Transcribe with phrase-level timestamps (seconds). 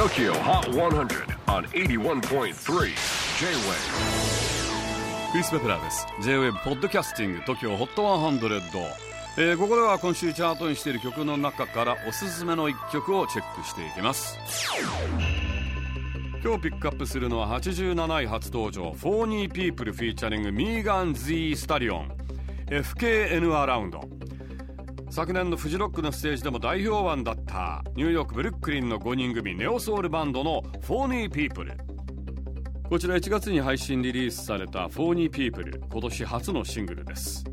[0.00, 2.52] TOKYO HOT 100 on 81.3 J-WAVE
[5.30, 6.06] クリス・ペプラーです。
[6.22, 8.70] J-WAVE ポッドキャスティング TOKYO HOT 100、
[9.36, 14.38] えー、ここでは今週チャートインしている曲の中からおすすめの一曲をチェックしていきます。
[16.42, 22.08] 今日ピックアップするのは87位初登場フォーニーピープル featuring ミーガン・ジー・スタリオン
[22.68, 24.00] FKN Around
[25.10, 31.76] 昨年のフジロックのステージでも大評判だったニューヨークブルックリンの5人組ネオソウルバンドのフォーニーピープル。
[32.88, 37.44] こちら1月に配信リリースされたフォーニーピープル今年初のシングルです。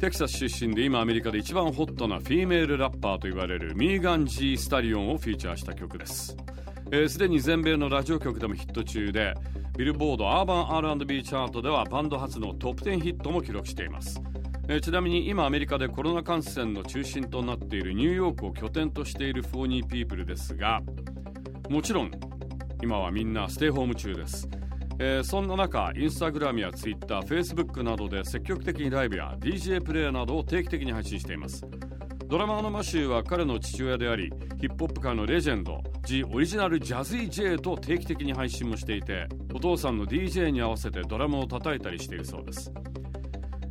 [0.00, 6.28] テキサス出身で今アメリカで一番ホットなフィーメールラッパーと言われるミーガン・ジー・スタリオンをフィーチャーした曲です。
[6.28, 6.36] す
[6.88, 9.34] で、えー、に全米のラジオ局でもヒット中で
[9.76, 14.22] ビルボードアーバン R&B チャートではバンド初のトップ10ヒットも記録しています。
[14.66, 20.80] えー、ちなみに今アメリカでコロナ感染の中心となっているニューヨークを拠点としているフォーニーピープルですが
[21.68, 22.10] もちろん
[22.82, 24.48] 今はみんなステイホーム中です、
[24.98, 31.64] えー、そんな中インスタグラムやツイッターフェイスブックなどで積極的にライブや DJ プレイなどを定期的に配信しています。
[32.26, 42.72] ドラマーのマシューは彼の父親でありヒップホップ界のレジェンド The Original Jazzy Jay と定期的に配信もしていてお父さんの DJ に合わせてドラムを叩いたりしているそうです。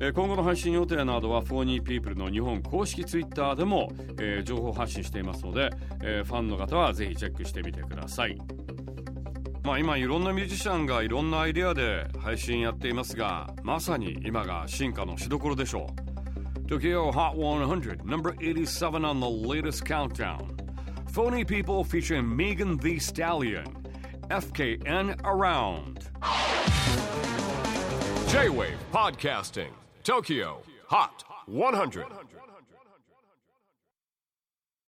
[0.00, 5.70] 今後の配信予定などはフォーニーピープルの日本公式ツイッターでも、え、情報発信していますので、
[6.02, 8.38] え、ファンの方はぜひチェックしてみてください。
[9.64, 15.88] まあ今いろんなミュージシャンがいろんなアイデアで配信やっていますがまさに今が進化のしどころでしょ
[16.64, 16.68] う。
[16.68, 20.56] Tokyo Hot 100 No.87 on the latest countdown.
[21.12, 23.64] Phony People featuring Megan the Stallion.
[24.30, 26.08] FKN Around.
[28.28, 29.72] J-Wave Podcasting.
[30.08, 32.06] Tokyo Hot 100.